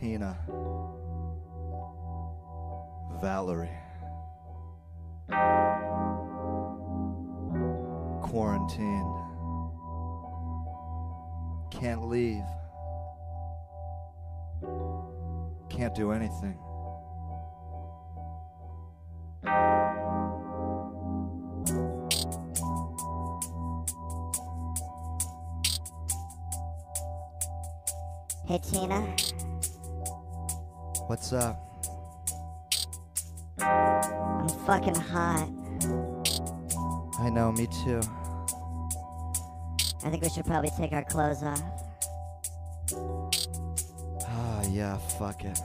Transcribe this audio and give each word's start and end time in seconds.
Tina. 0.00 0.36
Valerie. 3.20 3.68
Quarantined. 8.22 9.14
Can't 11.70 12.08
leave. 12.08 12.42
Can't 15.68 15.94
do 15.94 16.10
anything. 16.10 16.58
Hey 28.46 28.60
Tina, 28.62 29.06
What's 31.06 31.34
up? 31.34 31.60
I'm 33.58 34.48
fucking 34.64 34.94
hot. 34.94 35.50
I 37.20 37.28
know, 37.28 37.52
me 37.52 37.66
too. 37.84 38.00
I 40.02 40.08
think 40.08 40.22
we 40.22 40.30
should 40.30 40.46
probably 40.46 40.70
take 40.78 40.92
our 40.92 41.04
clothes 41.04 41.42
off. 41.42 41.62
Ah, 44.26 44.62
yeah, 44.70 44.96
fuck 45.18 45.44
it. 45.44 45.58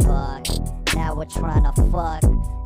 Fuck, 0.00 0.94
now 0.94 1.16
we're 1.16 1.24
trying 1.24 1.64
to 1.64 1.72
fuck. 1.90 2.22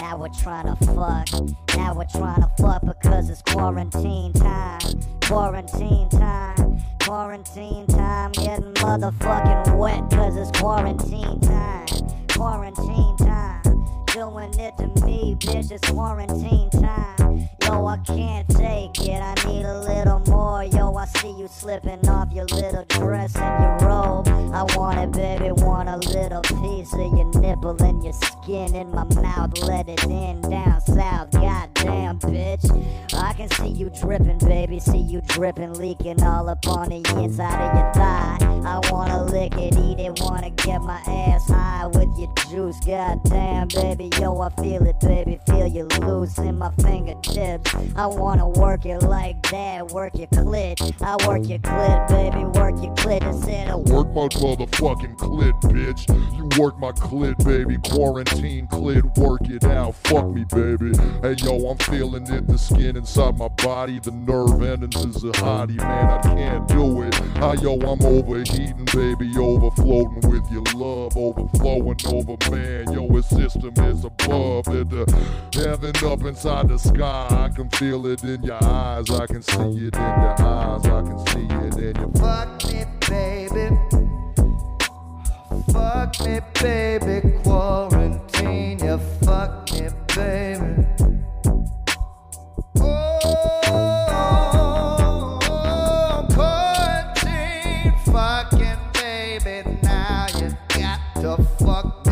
Now 0.00 0.16
we're 0.16 0.28
trying 0.28 0.66
to 0.66 0.76
fuck. 0.86 1.28
Now 1.76 1.92
we're 1.92 2.04
trying 2.04 2.42
to 2.42 2.50
fuck 2.60 2.82
because 2.86 3.30
it's 3.30 3.42
quarantine 3.42 4.32
time. 4.32 4.80
Quarantine 5.22 6.08
time. 6.10 6.97
Quarantine 7.08 7.86
time. 7.86 8.32
Getting 8.32 8.74
motherfucking 8.74 9.78
wet 9.78 10.10
because 10.10 10.36
it's 10.36 10.50
quarantine 10.60 11.40
time. 11.40 11.86
Quarantine 12.28 13.16
time. 13.16 13.62
Doing 14.08 14.52
it 14.60 14.76
to 14.76 14.88
me, 15.06 15.34
bitch, 15.38 15.72
it's 15.72 15.88
quarantine 15.88 16.68
time. 16.68 17.48
Yo, 17.62 17.86
I 17.86 17.96
can't 18.04 18.46
take 18.50 19.08
it, 19.08 19.22
I 19.22 19.34
need 19.46 19.64
a 19.64 19.80
little 19.80 20.18
more. 20.28 20.64
Yo, 20.64 20.94
I 20.96 21.06
see 21.06 21.30
you 21.30 21.48
slipping 21.48 22.06
off 22.10 22.30
your 22.30 22.44
little 22.44 22.84
dress 22.90 23.34
and 23.36 23.80
your 23.80 23.88
robe. 23.88 24.27
I 24.58 24.64
want 24.76 24.98
it, 24.98 25.12
baby, 25.12 25.52
want 25.52 25.88
a 25.88 25.96
little 25.98 26.40
piece 26.42 26.92
of 26.92 26.98
your 26.98 27.30
nipple 27.40 27.80
and 27.80 28.02
your 28.02 28.12
skin 28.12 28.74
in 28.74 28.90
my 28.90 29.04
mouth. 29.04 29.56
Let 29.62 29.88
it 29.88 30.02
in 30.02 30.40
down 30.40 30.80
south, 30.80 31.30
goddamn, 31.30 32.18
bitch. 32.18 33.14
I 33.14 33.34
can 33.34 33.48
see 33.50 33.68
you 33.68 33.88
dripping, 34.02 34.38
baby, 34.38 34.80
see 34.80 34.98
you 34.98 35.20
dripping, 35.28 35.74
leaking 35.74 36.24
all 36.24 36.48
up 36.48 36.66
on 36.66 36.88
the 36.88 36.96
inside 37.22 37.68
of 37.68 37.74
your 37.76 37.92
thigh. 37.94 38.38
I 38.40 38.80
wanna 38.90 39.22
lick 39.26 39.56
it, 39.56 39.76
eat 39.78 40.00
it, 40.00 40.20
wanna 40.20 40.50
get 40.50 40.82
my 40.82 41.00
ass 41.06 41.48
high 41.48 41.86
with 41.86 42.08
your 42.18 42.34
juice, 42.50 42.80
goddamn, 42.84 43.68
baby. 43.68 44.10
Yo, 44.20 44.40
I 44.40 44.50
feel 44.60 44.84
it, 44.84 44.98
baby, 44.98 45.38
feel 45.46 45.68
you 45.68 45.84
loose 46.00 46.36
in 46.38 46.58
my 46.58 46.72
fingertips. 46.82 47.72
I 47.94 48.06
wanna 48.06 48.48
work 48.48 48.84
it 48.86 49.04
like 49.04 49.40
that, 49.50 49.86
work 49.92 50.16
your 50.16 50.26
clit. 50.28 50.80
I 51.00 51.14
work 51.28 51.48
your 51.48 51.60
clit, 51.60 52.08
baby, 52.08 52.44
work 52.58 52.74
your 52.82 52.94
clit 52.96 53.24
instead 53.24 53.68
of 53.68 53.88
Work 53.88 54.12
my 54.14 54.28
motherfucking 54.48 55.16
clit, 55.16 55.60
bitch. 55.62 56.08
You 56.36 56.62
work 56.62 56.78
my 56.78 56.92
clit, 56.92 57.36
baby. 57.44 57.76
Quarantine 57.88 58.66
clit, 58.68 59.18
work 59.18 59.48
it 59.48 59.64
out. 59.64 59.94
Fuck 59.94 60.28
me, 60.30 60.44
baby. 60.44 60.96
Hey, 61.22 61.34
yo, 61.44 61.68
I'm 61.68 61.78
feeling 61.78 62.26
it. 62.32 62.46
The 62.46 62.56
skin 62.56 62.96
inside 62.96 63.36
my 63.36 63.48
body, 63.48 63.98
the 63.98 64.10
nerve 64.12 64.62
endings 64.62 65.16
is 65.16 65.24
a 65.24 65.32
hottie, 65.32 65.76
man. 65.76 66.10
I 66.10 66.22
can't 66.22 66.68
do 66.68 67.02
it. 67.02 67.20
Ah, 67.36 67.52
yo, 67.54 67.74
I'm 67.74 68.00
overheating, 68.02 68.86
baby. 68.86 69.30
Overflowing 69.36 70.20
with 70.30 70.50
your 70.50 70.64
love. 70.74 71.16
Overflowing 71.16 71.98
over, 72.06 72.50
man. 72.50 72.92
Yo, 72.92 73.06
his 73.08 73.26
system 73.26 73.74
is 73.84 74.04
above 74.04 74.68
it. 74.68 74.92
Uh, 74.92 75.04
heaven 75.52 75.92
up 76.06 76.24
inside 76.24 76.68
the 76.68 76.78
sky. 76.78 77.26
I 77.30 77.54
can 77.54 77.68
feel 77.70 78.06
it 78.06 78.24
in 78.24 78.42
your 78.42 78.62
eyes. 78.64 79.10
I 79.10 79.26
can 79.26 79.42
see 79.42 79.88
it 79.88 79.94
in 79.94 80.00
your 80.00 80.40
eyes. 80.40 80.84
I 80.86 81.02
can 81.02 81.26
see 81.26 81.46
it 81.50 81.96
in 81.96 81.96
your 81.96 82.12
Fuck 82.12 82.64
me, 82.72 82.84
baby. 83.08 84.17
Fuck 85.72 86.20
me, 86.20 86.40
baby. 86.60 87.20
Quarantine, 87.42 88.78
you 88.78 88.98
fuck 89.22 89.70
me, 89.72 89.88
baby. 90.14 90.86
Oh, 92.80 92.88
quarantine, 96.34 97.92
fucking 98.06 98.78
baby. 98.94 99.78
Now 99.82 100.26
you 100.38 100.56
got 100.68 101.00
to 101.16 101.36
fuck 101.64 102.07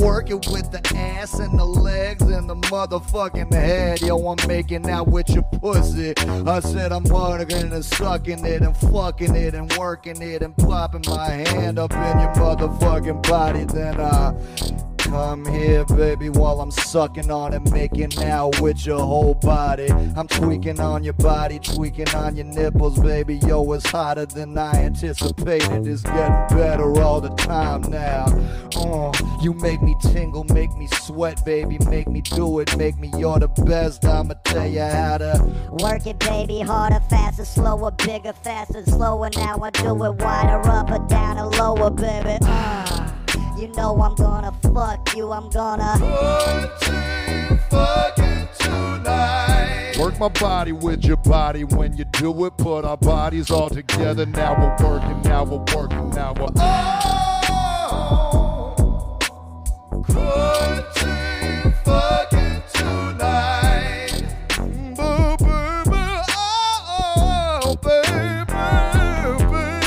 work 0.00 0.30
it, 0.30 0.46
with 0.48 0.70
the 0.72 0.80
ass 0.96 1.38
and 1.38 1.58
the 1.58 1.64
legs 1.64 2.22
and 2.22 2.48
the 2.48 2.56
motherfucking 2.56 3.52
head. 3.52 4.00
Yo, 4.00 4.16
I'm 4.28 4.48
making 4.48 4.88
out 4.88 5.08
with 5.08 5.28
your 5.28 5.42
pussy. 5.42 6.14
I 6.16 6.60
said 6.60 6.92
I'm 6.92 7.04
working 7.04 7.72
and 7.72 7.84
sucking 7.84 8.44
it 8.44 8.62
and 8.62 8.76
fucking 8.76 9.34
it 9.34 9.54
and 9.54 9.72
working 9.76 10.20
it 10.22 10.42
and 10.42 10.56
popping 10.56 11.04
my 11.06 11.28
hand 11.28 11.78
up 11.78 11.92
in 11.92 12.20
your 12.20 12.32
motherfucking 12.34 13.28
body. 13.28 13.64
Then 13.64 14.00
I 14.00 14.34
come 15.10 15.44
here, 15.44 15.84
baby, 15.84 16.30
while 16.30 16.60
I'm 16.60 16.70
sucking 16.70 17.30
on 17.30 17.52
it, 17.52 17.72
making 17.72 18.16
out 18.22 18.60
with 18.60 18.86
your 18.86 19.00
whole 19.00 19.34
body. 19.34 19.90
I'm 20.16 20.28
tweaking 20.28 20.78
on 20.78 21.02
your 21.02 21.14
body, 21.14 21.58
tweaking 21.58 22.08
on 22.10 22.36
your 22.36 22.46
nipples, 22.46 22.98
baby. 23.00 23.36
Yo, 23.38 23.72
it's 23.72 23.90
hotter 23.90 24.26
than 24.26 24.56
I 24.56 24.72
anticipated. 24.74 25.86
It's 25.86 26.02
getting 26.02 26.56
better 26.56 27.00
all 27.02 27.20
the 27.20 27.30
time 27.30 27.82
now. 27.82 28.26
You 29.40 29.54
make 29.54 29.80
me 29.80 29.96
tingle, 30.02 30.44
make 30.44 30.70
me 30.76 30.86
sweat, 30.86 31.42
baby. 31.46 31.78
Make 31.88 32.08
me 32.08 32.20
do 32.20 32.58
it, 32.58 32.76
make 32.76 32.98
me 32.98 33.10
you're 33.16 33.38
the 33.38 33.48
best. 33.48 34.04
I'ma 34.04 34.34
tell 34.44 34.66
you 34.66 34.80
how 34.82 35.16
to. 35.16 35.54
Work 35.70 36.06
it, 36.06 36.18
baby, 36.18 36.60
harder, 36.60 37.00
faster, 37.08 37.46
slower, 37.46 37.90
bigger, 37.90 38.34
faster, 38.34 38.84
slower. 38.84 39.30
Now 39.34 39.60
I 39.62 39.70
do 39.70 40.04
it 40.04 40.22
wider, 40.22 40.68
up 40.68 40.90
or 40.90 41.06
down 41.08 41.38
or 41.38 41.46
lower, 41.52 41.90
baby. 41.90 42.36
Uh, 42.42 43.12
you 43.56 43.68
know 43.68 43.98
I'm 44.02 44.14
gonna 44.14 44.52
fuck 44.62 45.16
you, 45.16 45.32
I'm 45.32 45.48
gonna. 45.48 45.96
Work 49.98 50.18
my 50.18 50.28
body 50.28 50.72
with 50.72 51.02
your 51.04 51.16
body 51.16 51.64
when 51.64 51.96
you 51.96 52.04
do 52.04 52.44
it. 52.44 52.58
Put 52.58 52.84
our 52.84 52.98
bodies 52.98 53.50
all 53.50 53.70
together. 53.70 54.26
Now 54.26 54.54
we're 54.58 54.86
working, 54.86 55.22
now 55.22 55.44
we're 55.44 55.64
working, 55.74 56.10
now 56.10 56.34
we're. 56.34 56.48
Oh! 56.56 57.20
Fucking 60.06 60.86
tonight. 62.72 64.24
Baby. 64.96 65.96
Baby, 67.82 68.54
baby. 69.42 69.80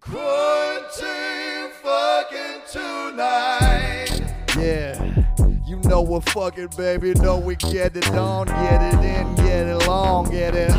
Quarantine 0.00 1.70
fucking 1.82 2.60
tonight. 2.70 4.22
Yeah, 4.56 5.24
you 5.66 5.76
know 5.84 6.02
we're 6.02 6.20
fucking, 6.20 6.68
baby. 6.76 7.14
Know 7.14 7.38
we 7.38 7.56
get 7.56 7.96
it 7.96 8.10
on, 8.12 8.46
get 8.46 8.94
it 8.94 9.00
in, 9.04 9.34
get 9.36 9.66
it 9.66 9.86
long, 9.86 10.30
get 10.30 10.54
it. 10.54 10.73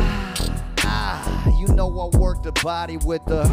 I 1.98 2.16
work 2.18 2.42
the 2.42 2.52
body 2.52 2.98
with 2.98 3.24
the. 3.24 3.44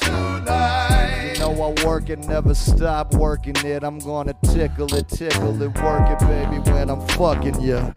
Tonight. 0.00 1.32
You 1.34 1.40
know 1.40 1.74
I 1.76 1.86
work 1.86 2.10
it, 2.10 2.18
never 2.20 2.54
stop 2.54 3.14
working 3.14 3.56
it. 3.64 3.82
I'm 3.82 3.98
gonna 3.98 4.34
tickle 4.44 4.92
it, 4.94 5.08
tickle 5.08 5.62
it, 5.62 5.74
work 5.82 6.10
it, 6.10 6.18
baby, 6.20 6.58
when 6.70 6.90
I'm 6.90 7.06
fucking 7.08 7.60
you. 7.60 7.94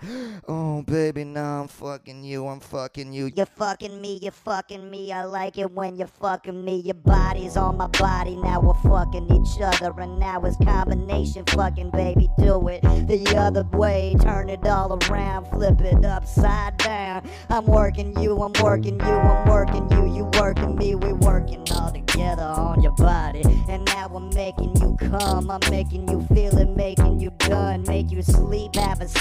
Oh 0.48 0.82
baby, 0.82 1.24
now 1.24 1.62
I'm 1.62 1.68
fucking 1.68 2.24
you, 2.24 2.48
I'm 2.48 2.60
fucking 2.60 3.14
you. 3.14 3.32
You're 3.36 3.46
fucking 3.46 4.02
me, 4.02 4.18
you're 4.24 4.32
fucking 4.32 4.90
me. 4.90 5.12
I 5.12 5.24
like 5.26 5.60
it 5.60 5.72
when 5.72 5.96
you're 5.96 6.08
fucking 6.08 6.66
me. 6.66 6.78
Your 6.78 6.96
body's 6.96 7.56
on 7.58 7.78
my 7.78 7.86
body. 7.88 8.36
Now 8.36 8.60
we're 8.60 8.74
fucking 8.90 9.32
each 9.32 9.62
other. 9.62 9.94
And 10.02 10.20
now 10.20 10.42
it's 10.42 10.58
combination 10.58 11.46
fucking, 11.46 11.92
baby. 11.92 12.28
Do 12.40 12.68
it 12.70 12.82
the 12.82 13.36
other 13.38 13.64
way. 13.78 14.16
Turn 14.20 14.50
it 14.50 14.66
all 14.66 14.98
around. 15.06 15.46
Flip 15.46 15.80
it 15.82 16.04
upside 16.04 16.76
down. 16.78 17.30
I'm 17.50 17.68
working 17.68 18.20
you, 18.20 18.42
I'm 18.42 18.54
working 18.64 19.00
you, 19.00 19.06
I'm 19.06 19.48
working 19.48 19.92
you. 19.92 20.16
You 20.16 20.26
working 20.40 20.76
me, 20.76 20.96
we 20.96 21.14
working 21.14 21.64
all 21.72 21.92
together 21.92 22.44
on 22.44 22.82
your 22.82 22.96
body. 22.96 23.44
And 23.70 23.86
now 23.86 24.10
I'm 24.16 24.30
making 24.34 24.76
you 24.78 24.98
come. 25.00 25.52
I'm 25.52 25.62
making 25.70 26.10
you 26.10 26.26
feel 26.34 26.58
it, 26.58 26.71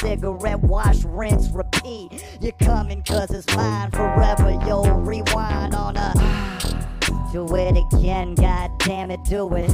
cigarette, 0.00 0.60
wash, 0.60 1.04
rinse, 1.04 1.48
repeat. 1.50 2.24
You're 2.40 2.52
coming 2.52 3.02
cause 3.02 3.30
it's 3.30 3.54
mine 3.54 3.90
forever, 3.90 4.50
yo. 4.66 4.82
Rewind 4.82 5.74
on 5.74 5.96
a. 5.96 6.14
Do 7.32 7.46
it 7.54 7.76
again, 7.76 8.34
god 8.34 8.76
damn 8.80 9.12
it, 9.12 9.22
do 9.22 9.48
it. 9.54 9.70